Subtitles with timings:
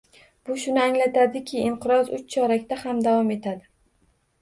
[0.49, 3.73] Bu shuni anglatadiki, inqiroz uch chorakda ham davom etadi